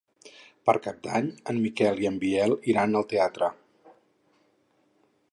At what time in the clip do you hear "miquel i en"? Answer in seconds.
1.65-2.17